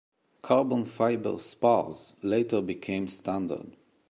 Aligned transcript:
Carbon 0.41 0.83
fiber 0.85 1.37
spars 1.37 2.15
later 2.23 2.59
became 2.59 3.07
standard. 3.07 3.77